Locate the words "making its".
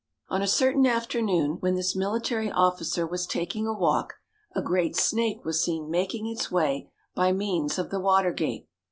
5.91-6.49